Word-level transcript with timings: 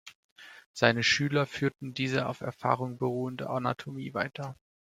Seine 0.73 1.03
Schüler 1.03 1.45
führten 1.45 1.93
diese 1.93 2.25
auf 2.25 2.41
Erfahrung 2.41 2.97
beruhende 2.97 3.51
Anatomie 3.51 4.15
weiter. 4.15 4.55